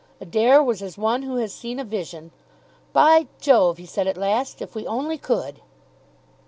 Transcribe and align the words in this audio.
Adair 0.19 0.63
was 0.63 0.81
as 0.81 0.97
one 0.97 1.21
who 1.21 1.35
has 1.35 1.53
seen 1.53 1.77
a 1.79 1.83
vision. 1.83 2.31
"By 2.91 3.27
Jove," 3.39 3.77
he 3.77 3.85
said 3.85 4.07
at 4.07 4.17
last, 4.17 4.59
"if 4.59 4.73
we 4.73 4.87
only 4.87 5.19
could!" 5.19 5.61